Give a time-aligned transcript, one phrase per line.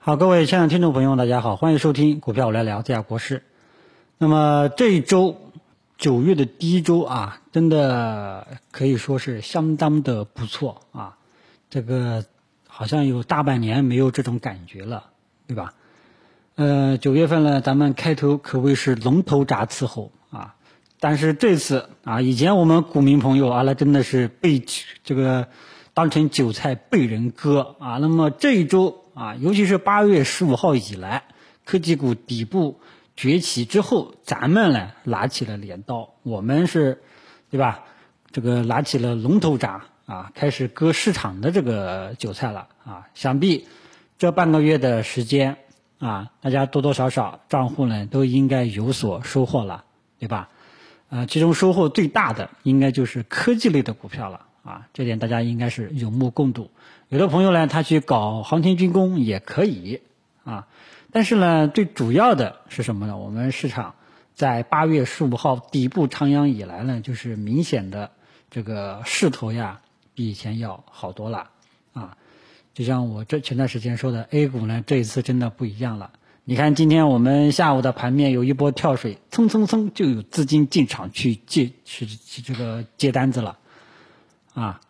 [0.00, 3.42] 好，各位亲爱的听众朋友，大家好，欢迎收听股票我来聊，这家国师。
[4.16, 5.36] 那么这一周
[5.98, 11.16] 九月的第一周啊，真的可以说是相当的不错啊，
[11.68, 12.24] 这个
[12.68, 15.06] 好像有大半年没有这种感觉了，
[15.48, 15.74] 对吧？
[16.54, 20.54] 呃，九月份呢，咱们开头可谓是龙头铡伺候啊，
[21.00, 24.62] 但是这次啊，以前我们股民朋友啊，那真的是被
[25.02, 25.48] 这个
[25.92, 27.98] 当成韭菜被人割啊。
[27.98, 29.04] 那么这一周。
[29.18, 31.24] 啊，尤其是八月十五号以来，
[31.64, 32.78] 科技股底部
[33.16, 37.02] 崛起之后，咱们呢拿起了镰刀，我们是，
[37.50, 37.82] 对吧？
[38.30, 43.08] 这个拿起了龙头铡啊，开始割市场的这个韭菜了啊。
[43.14, 43.66] 想必
[44.18, 45.56] 这半个月的时间
[45.98, 49.82] 啊，大家多多少少账户呢都应该有所收获了，
[50.20, 50.48] 对吧？
[51.08, 54.46] 啊，其中收获最大的应该就是科技类的股票了。
[54.68, 56.70] 啊，这点大家应该是有目共睹。
[57.08, 60.02] 有的朋友呢，他去搞航天军工也可以
[60.44, 60.68] 啊，
[61.10, 63.16] 但是呢，最主要的是什么呢？
[63.16, 63.94] 我们市场
[64.34, 68.10] 在八月十五号底部长阳以来呢，就是明显的
[68.50, 69.80] 这个势头呀，
[70.14, 71.48] 比以前要好多了
[71.94, 72.18] 啊。
[72.74, 76.10] 就像我这前段时间说的，A 股呢，这一次真的不一样了。
[76.44, 83.58] 你看今天我们下午的盘面有一波跳水，蹭蹭蹭就有资金进场去接去去这个接单子了。
[84.58, 84.80] 啊，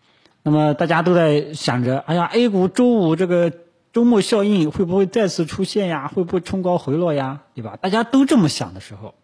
[0.43, 3.53] 那么大家都在想着，哎呀，A 股周五这个
[3.93, 6.09] 周末效应会不会再次出现呀？
[6.09, 7.43] 会不会冲高回落呀？
[7.55, 7.77] 对吧？
[7.77, 9.15] 大家都这么想的时候，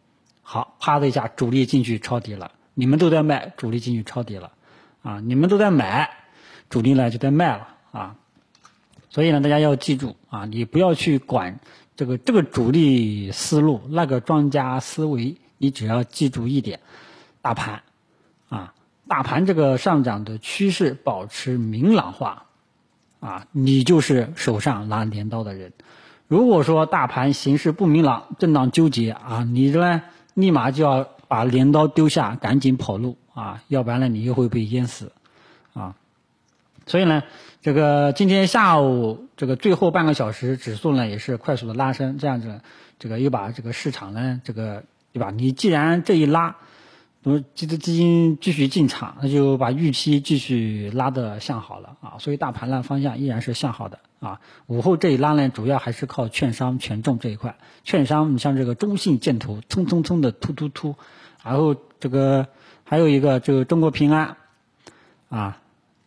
[0.43, 2.53] 好，啪的一下，主力进去抄底了。
[2.75, 4.53] 你们都在卖，主力进去抄底了。
[5.03, 6.11] 啊，你们都在买，
[6.69, 7.69] 主力呢就在卖了。
[7.93, 8.17] 啊，
[9.09, 11.61] 所以呢，大家要记住啊，你不要去管
[11.97, 16.81] 这个这个主力思路，那个庄家思维，你只要记住一点，
[17.41, 17.84] 大盘，
[19.07, 22.47] 大盘这个上涨的趋势保持明朗化，
[23.21, 25.73] 啊，你就是手上拿镰刀的人。
[26.27, 30.03] 如果说大盘形势不明朗、震荡纠结啊，你呢
[30.33, 35.13] 立马就要把镰刀丢下，赶紧跑路啊，要不然呢你又会被淹死，
[35.75, 35.95] 啊。
[36.87, 37.23] 所以呢，
[37.61, 42.63] 这个今天下午这个最后半个小时，指数呢也是快速的拉升，这样子，
[42.99, 45.31] 这个又把这个市场呢，这个对吧？
[45.31, 46.57] 你既然这一拉。
[47.27, 54.43] 那么，基资基金继续进场，那就把预期继续拉的向好了啊，所以大盘呢方向依然是向好的啊。
[54.67, 57.57] 午后这一拉呢，主要还是靠券商权重这一块。
[57.83, 60.97] 券商，你像这个中信建投，蹭蹭蹭的突突突，
[61.43, 62.49] 然后这个
[62.85, 64.37] 还有一个这个中国平安，
[65.31, 65.63] 啊，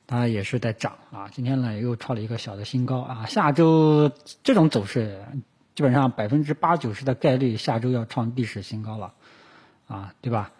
[0.05, 1.29] 它也是在涨啊。
[1.31, 3.25] 今天呢又创了一个小的新高啊。
[3.25, 4.11] 下周
[4.43, 5.25] 这种走势，
[5.73, 9.13] 基本上百分之八九十的概率下周要创历史新高了，
[9.87, 10.51] 啊，对吧？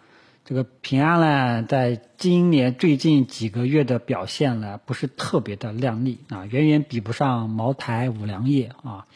[0.48, 9.06] 这个平安呢，在今年最近几个月的表现呢，不是特别的靓丽啊，远远比不上茅台、五粮液啊。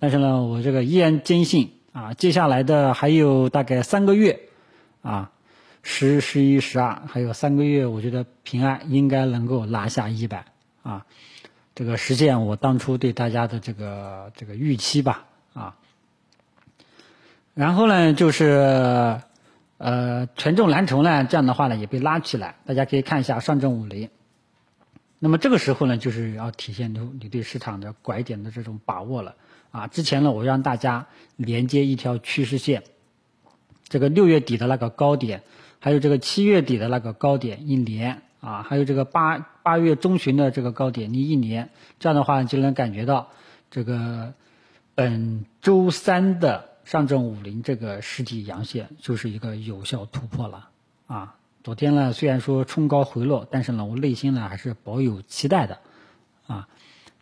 [0.00, 4.40] 但是呢，我这个依然坚信啊，接下来的还有大概三个月
[5.02, 5.30] 啊，
[5.84, 10.46] 十、十一、十二，还有三个月，我觉得平安应该能够拿下一百
[10.82, 11.06] 啊，
[11.76, 15.76] 这个实现我当初对大家的这个这个预期吧啊。
[17.54, 19.20] 然后呢，就是。
[19.84, 24.10] 呃，权重蓝筹呢，这样的话呢也被拉起来，大家可以看一下上证五零。
[25.18, 29.34] 那么这个时候呢，就是要体现出你对市场的拐点的这种把握了
[29.72, 29.88] 啊。
[29.88, 32.84] 之前呢，我让大家连接一条趋势线，
[33.88, 35.42] 这个六月底的那个高点，
[35.80, 43.30] 还有这个七月底的那个高点一连啊，还有这个八八月中旬的这个高点你一连，这样的话就能感觉到
[43.68, 44.32] 这个
[44.94, 46.68] 本周三的。
[46.84, 50.68] 上证五零这个实体阳线就是一个有效突破了
[51.06, 51.36] 啊！
[51.62, 55.78] 昨天呢，虽然说冲高回落，但是呢，我内心呢还是保有期待的
[56.48, 56.68] 啊，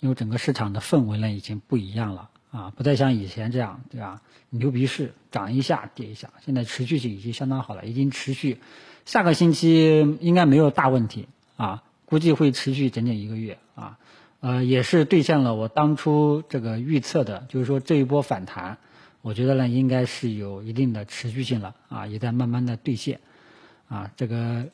[0.01, 4.23] 因为整个市场的氛围呢已经不一样了啊，不再像以前这样对吧？
[4.49, 8.59] 牛皮市涨一下跌一下，现在持续性已经相当好了，已经持续，
[9.05, 13.99] 下个星期应该没有大问题啊，估计会持续整整一个月啊，
[14.41, 18.79] 呃，也是兑现了我当初这个预测的，就是说这一波反弹。
[19.23, 23.21] 我觉得呢，应该是有一定的持续性了啊，也在慢慢的兑现，
[23.89, 24.67] 啊，这个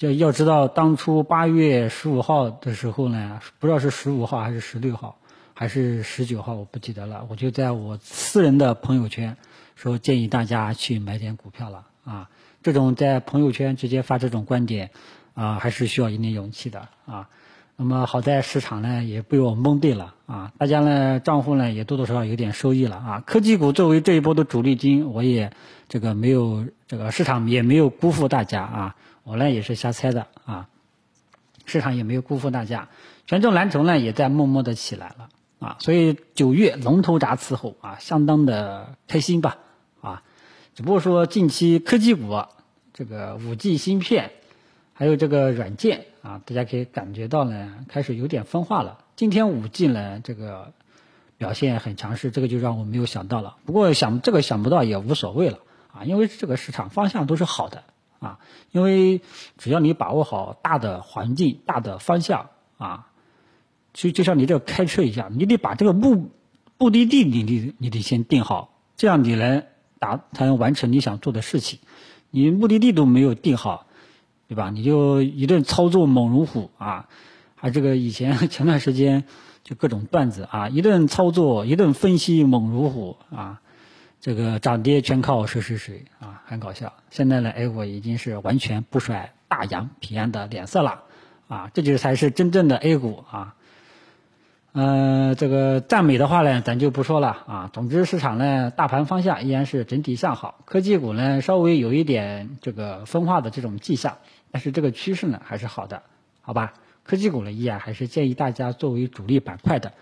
[0.00, 5.18] 要要知道，当初八月十五号的时候呢，不知道是十五号还是十六号，
[5.54, 7.26] 还是十九号，我不记得了。
[7.30, 9.36] 我就在我私人的朋友圈
[9.76, 12.30] 说，建议大家去买点股票了啊。
[12.62, 14.90] 这种在朋友圈直接发这种观点
[15.34, 17.28] 啊，还是需要一定勇气的啊。
[17.76, 23.22] 那么好在市场呢也被我蒙对了啊，大家呢账户呢也多多少少有点收益了啊。
[23.26, 25.52] 科技股作为这一波的主力军，我也
[25.88, 30.68] 这个没有这个市场也没有辜负大家啊，我呢也是瞎猜的啊，
[31.66, 32.88] 市场也没有辜负大家。
[33.26, 35.28] 权重蓝筹呢也在默默的起来了
[35.58, 39.58] 啊，所以九月龙头铡伺候啊，相当的开心吧
[40.00, 40.22] 啊，
[40.76, 42.44] 只不过说近期科技股
[42.92, 44.30] 这个五 G 芯片
[44.92, 49.04] 还有这个软件啊，大家可以感觉到呢，开始有点分化了。
[49.14, 50.72] 今天五 G 呢，这个
[51.36, 53.56] 表现很强势，这个就让我没有想到了。
[53.66, 55.58] 不过想这个想不到也无所谓了
[55.92, 57.84] 啊，因为这个市场方向都是好的
[58.20, 58.38] 啊，
[58.72, 59.20] 因为
[59.58, 62.48] 只要你把握好大的环境、大的方向
[62.78, 63.10] 啊。
[63.92, 66.30] 就就像你这开车一样，你得把这个目
[66.78, 69.62] 目的地你得你得先定好，这样你能
[69.98, 71.80] 达才能完成你想做的事情。
[72.30, 73.86] 你目的地都没有定好，
[74.54, 74.70] 对吧？
[74.70, 77.08] 你就一顿操作猛如虎啊！
[77.60, 79.24] 啊这个以前 前段时间
[79.64, 83.60] 就各种段子啊，一顿操作一顿分析猛如虎啊，
[84.20, 86.92] 这个涨跌全靠谁谁谁啊，很搞笑。
[87.10, 91.00] 现在呢，A 股已经是完全不甩大洋彼岸的脸色了
[91.48, 93.56] 啊，这就是才是真正的 A 股啊！
[94.72, 97.70] 呃，这个赞美的话呢，咱就不说了啊。
[97.72, 100.56] 总之，市场呢，大盘方向依然是整体向好。
[100.64, 104.16] 科技股呢，稍微有一点这个分化的这种迹象，
[104.54, 106.04] 但是这个趋势呢还是好的，
[106.40, 106.74] 好吧？
[107.02, 109.94] 科技股呢，依然还是建议大家作为主力板块的。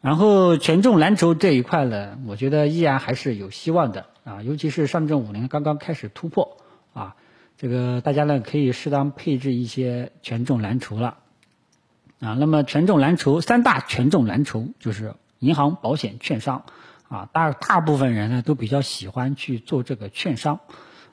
[0.00, 6.56] 然后权重蓝筹这一块呢，我觉得依然还是有希望的啊，尤其是上证五零刚刚开始突破
[6.94, 7.14] 啊，
[7.56, 11.18] 这个大家呢可以适当配置一些权重蓝筹了。
[12.18, 16.64] 啊，那么权重蓝筹三大权重蓝筹就是银行、保险、券商，
[17.08, 20.58] 啊，大大部分人呢都比较喜欢去做这个券商，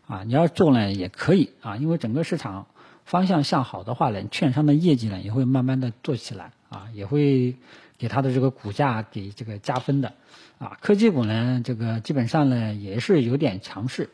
[0.07, 2.67] 啊，你要做呢也可以啊，因为整个市场
[3.05, 7.55] 方向向好的话呢，券商的业绩呢也会慢慢的做起来，啊，也会
[7.97, 10.13] 给它的这个股价给这个加分的，
[10.59, 14.09] 啊，科技股呢这个基本上呢也是有点强势，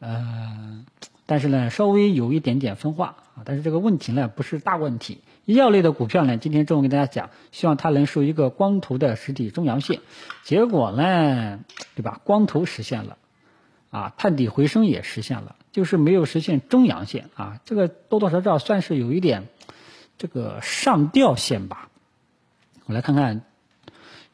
[0.00, 0.84] 呃，
[1.26, 5.18] 但是呢稍微有一点点分化，啊，但是这个问题呢不是大问题。
[5.44, 9.98] 医药类的股票呢，今天中午跟大家讲，希望它能收一个光头的实体中阳线，
[10.44, 11.58] 结果呢，
[11.96, 12.20] 对吧？
[12.22, 13.18] 光头实现了，
[13.92, 19.46] 啊，探底回升也实现了，就是没有实现中阳线啊，这个多多少少算是有一点
[20.18, 21.88] 这个上吊线吧。
[22.86, 23.42] 我来看看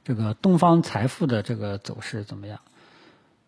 [0.02, 2.60] 这个东方财富的这个走势怎么样？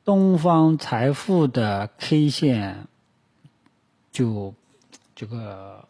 [0.04, 2.88] 东方财富的 K 线
[4.12, 4.54] 就
[5.14, 5.88] 这个。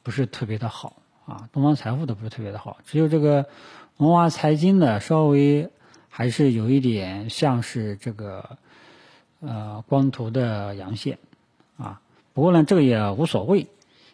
[0.00, 3.46] 不是特别的好啊，东方财富的不是特别的好，只有这个
[3.98, 5.68] 文华财经的稍微
[6.08, 8.56] 还是有一点像是这个
[9.40, 11.18] 呃光头的阳线
[11.76, 12.00] 啊。
[12.32, 13.66] 不过呢，这个也无所谓，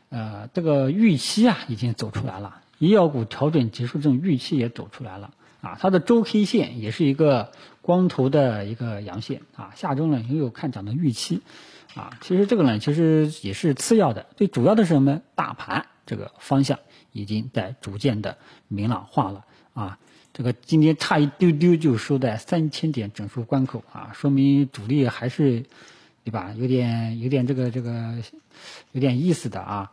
[0.09, 5.76] 呃，这个预期啊已经走出来了，医药股调整结束，这种预期也走出来了啊。
[5.81, 11.43] 它的周 K 线也是一个光头的一个阳线啊，下周呢也有看涨的预期。
[11.94, 15.20] 啊，其实这个呢，其实也是次要的，最主要的是什么？
[15.37, 16.81] 大盘这个方向
[17.12, 18.37] 已经在逐渐的
[18.67, 19.44] 明朗化了
[19.75, 19.99] 啊。
[20.34, 25.64] 这个今天差一丢丢就收在三千点整数关口啊，说明主力还是，
[26.25, 26.52] 对吧？
[26.58, 28.16] 有点有点这个这个
[28.92, 29.92] 有点意思的啊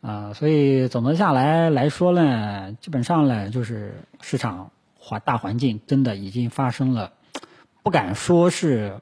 [0.00, 0.32] 啊。
[0.32, 7.12] 所以总的下来来说呢，基本上呢，就是市场环大环境真的已经发生了，
[7.82, 9.00] 不敢说是。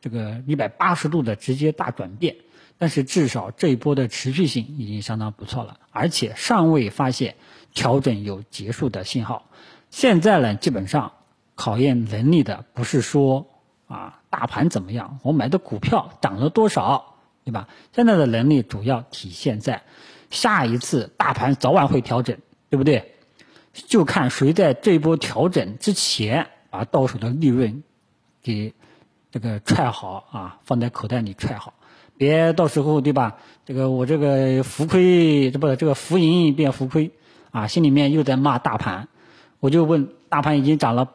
[0.00, 2.36] 这个一百八十度的直接大转变，
[2.78, 7.34] 但是至少这一波的持续性已经相当不错了，而且尚未发现
[7.74, 9.46] 调整有结束的信号。
[9.90, 11.12] 现在呢，基本上
[11.54, 13.46] 考验能力的不是说
[13.86, 17.68] 啊大盘怎么样，我买的股票涨了多少，对吧？
[17.92, 19.82] 现在的能力主要体现在
[20.30, 22.38] 下一次大盘早晚会调整，
[22.70, 23.14] 对不对？
[23.72, 27.82] 就看谁在这一波调整之前把到手的利润
[28.42, 28.74] 给。
[29.30, 31.74] 这个揣好啊，放在口袋里揣好，
[32.16, 33.36] 别到时候对吧？
[33.66, 37.10] 这个我这个浮亏，这不这个浮盈变浮亏
[37.50, 39.08] 啊，心里面又在骂大盘。
[39.60, 41.08] 我就问，大盘已经涨了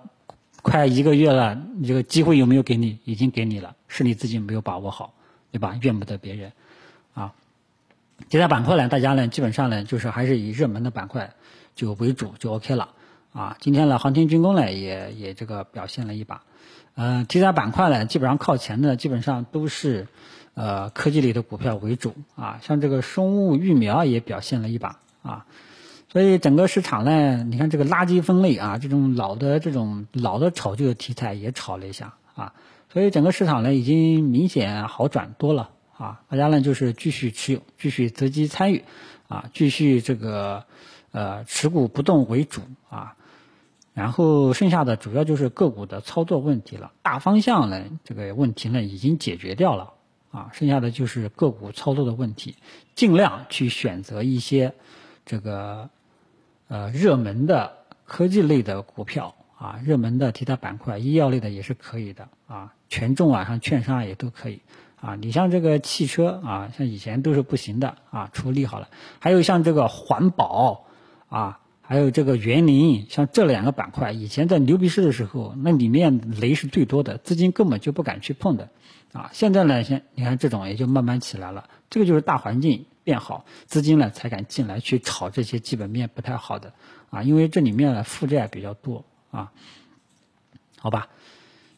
[0.61, 2.99] 快一个月了，你这个机会有没有给你？
[3.05, 5.13] 已经给你了，是你自己没有把握好，
[5.51, 5.77] 对吧？
[5.81, 6.51] 怨不得别人
[7.13, 7.33] 啊。
[8.29, 11.33] 其他板块呢，大家呢基本上呢就是还是以热门的板块
[11.75, 12.89] 就为主，就 OK 了
[13.33, 13.57] 啊。
[13.59, 16.43] 今天呢，航天军工呢也也这个表现了一把。
[16.95, 20.07] 呃，题材板块呢，基本上靠前的基本上都是，
[20.53, 25.45] 呃，科技类的股票为主啊，像这个生物育苗也表现了一把啊，
[26.13, 32.53] 所以整个市场呢，你看这个垃圾分类啊，这种老的这种老的炒这个题材也炒了一下啊，
[32.91, 38.83] 所以整个市场呢已经明显好转多了啊，大家呢就是继续持有，继续择机参与
[39.27, 40.65] 啊，继续这个
[41.11, 43.15] 呃持股不动为主啊。
[43.95, 49.93] 然后剩下的主要就是个股的操作问题了，大方向呢这个问题呢已经解决掉了
[50.29, 52.55] 啊，剩下的就是个股操作的问题，
[52.93, 54.75] 尽量去选择一些
[55.25, 55.89] 这个
[56.73, 57.71] 呃热门的
[58.03, 64.59] 科技类的股票啊，热门的题材板块，医药类的也是可以的啊，权重啊，像券商也都可以
[64.99, 65.15] 啊。
[65.15, 68.87] 你像这个汽车啊，像以前都是不行的啊，出利好了。
[69.19, 70.87] 还有像这个环保
[71.29, 78.69] 啊，还有这个园林，像这两个板块，以前在牛皮市的时候，那里面雷是最多的，资金根本就不敢去碰的
[79.11, 79.29] 啊。
[79.31, 82.85] 现在呢，现你看这种也就慢慢起来了，这个就是大环境。
[83.03, 86.73] 变好，资金呢才敢进来去炒这些基本面不太好的
[87.09, 89.51] 啊，因为这里面呢负债比较多啊，
[90.79, 91.09] 好吧，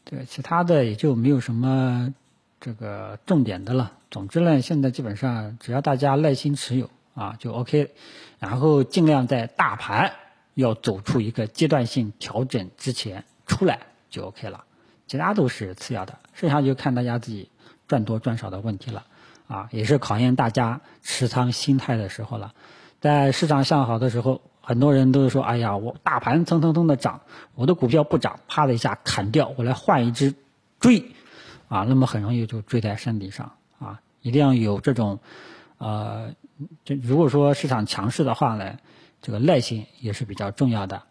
[0.05, 2.13] 这个其他的也就没有什么
[2.59, 3.93] 这个重点的了。
[4.11, 7.91] 总之呢，现在基本上只要大家耐心持有啊就 OK，
[8.39, 10.13] 然后尽量在大盘
[10.53, 13.79] 要走出一个阶段性调整之前出来
[14.09, 14.63] 就 OK 了，
[15.07, 17.49] 其他都是次要的，剩下就看大家自己
[17.87, 19.05] 赚多赚少的问题了。
[19.47, 22.53] 啊，也是考验大家持仓心态的时候了。
[22.99, 27.21] 在市场向好的时候，很多人都是说：“哎呀，我大盘蹭蹭蹭的涨，
[27.53, 30.33] 我的股票不涨，啪的一下砍掉，我来换一只
[30.79, 31.11] 追。”
[31.69, 33.51] 啊，那么很容易就追在山顶上。
[33.77, 35.19] 啊，一定要有这种，
[35.77, 36.33] 呃，
[36.83, 38.77] 这如果说市场强势的话呢，
[39.21, 41.03] 这个耐心也是比较重要的。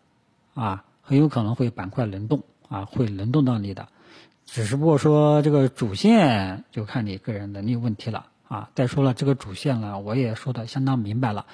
[0.54, 3.86] 啊，很有可能会板块轮动，啊，会轮动到你的。
[4.46, 8.70] 只是不过说这个主线就看你个人能力问题了啊！
[8.74, 11.46] 再说了，这个主线呢，我也说的相当明白了。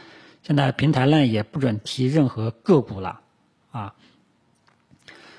[0.42, 3.20] 现在平台呢也不准提任何个股了
[3.70, 3.94] 啊，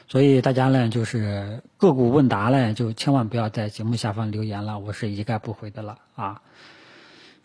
[0.08, 6.42] 所以大家呢就是个股问答呢，就千万不要在节目下方留言了，我是一概不回的了啊。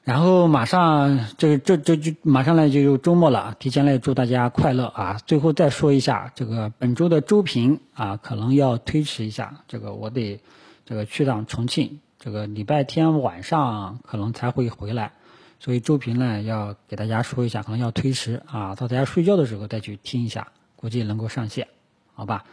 [0.07, 5.19] 然后马上这这这就马上呢就周末了，提前来祝大家快乐啊！
[5.27, 10.41] 最后再说一下，这个本周的周评啊，可能要推迟一下，这个我得
[10.85, 15.11] 这个去趟重庆，这个礼拜天晚上可能才会回来，
[15.59, 20.47] 所以周评呢要给大家说一下，可能要推迟啊，到大家睡觉的时候再去听一下，
[20.77, 21.67] 估计能够上线，
[22.15, 22.45] 好吧？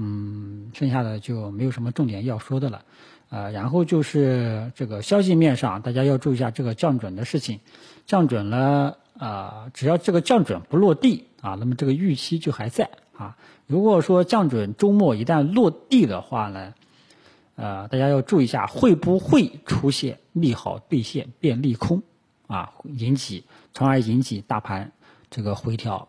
[0.00, 2.84] 嗯，剩下的就没有什么重点要说的了。
[3.30, 7.58] 呃，然后就是这个消息面上，大家要注意一下这个降准的事情。
[8.06, 13.36] 降准呢，啊，只要这个降准不落地啊，那么这个预期就还在啊。
[13.66, 16.72] 如果说降准周末一旦落地的话呢，
[17.56, 22.02] 呃，大家要注意一下，会不会出现利好兑现变利空
[22.46, 24.92] 啊，引起从而引起大盘
[25.28, 26.08] 这个回调，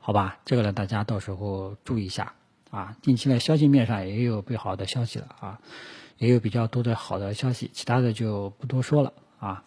[0.00, 0.38] 好吧？
[0.44, 2.34] 这个呢，大家到时候注意一下
[2.70, 2.96] 啊。
[3.02, 5.60] 近期呢，消息面上也有不好的消息了啊。
[6.18, 9.62] 也有比较多的好的消息，其他的就不多说了啊。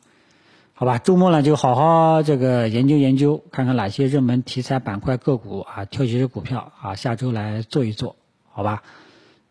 [0.74, 8.17] 好吧，周末呢就好好这个研究研究，看看哪些热门题材板块个股啊，挑几只股票啊，下周来做一做，
[8.50, 8.84] 好吧。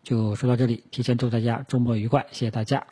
[0.03, 2.85] 就说到这里，提前祝大家周末愉快，谢谢大家。